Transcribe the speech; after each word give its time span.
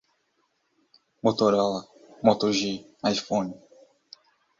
Motorola, 1.23 1.79
MotoG, 2.23 2.59
Iphone 3.13 3.51